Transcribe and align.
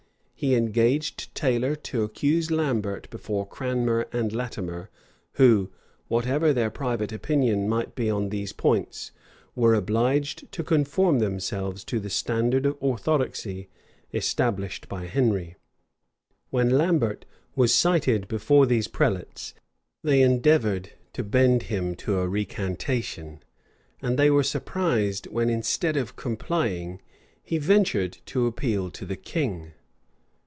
He 0.43 0.55
engaged 0.55 1.35
Taylor 1.35 1.75
to 1.75 2.01
accuse 2.01 2.49
Lambert 2.49 3.07
before 3.11 3.45
Cranmer 3.45 4.07
and 4.11 4.33
Latimer, 4.33 4.89
who, 5.33 5.69
whatever 6.07 6.51
their 6.51 6.71
private 6.71 7.11
opinion 7.11 7.69
might 7.69 7.93
be 7.93 8.09
on 8.09 8.29
these 8.29 8.51
points, 8.51 9.11
were 9.53 9.75
obliged 9.75 10.51
to 10.53 10.63
conform 10.63 11.19
themselves 11.19 11.83
to 11.83 11.99
the 11.99 12.09
standard 12.09 12.65
of 12.65 12.75
orthodoxy 12.79 13.69
established 14.15 14.89
by 14.89 15.05
Henry. 15.05 15.57
When 16.49 16.71
Lambert 16.71 17.23
was 17.55 17.71
cited 17.71 18.27
before 18.27 18.65
these 18.65 18.87
prelates, 18.87 19.53
they 20.03 20.23
endeavored 20.23 20.89
to 21.13 21.23
bend 21.23 21.61
him 21.69 21.93
to 21.97 22.17
a 22.17 22.27
recantation; 22.27 23.43
and 24.01 24.17
they 24.17 24.31
were 24.31 24.41
surprised 24.41 25.27
when, 25.27 25.51
instead 25.51 25.95
of 25.95 26.15
complying, 26.15 26.99
he 27.43 27.59
ventured 27.59 28.17
to 28.25 28.47
appeal 28.47 28.89
to 28.89 29.05
the 29.05 29.15
king. 29.15 29.73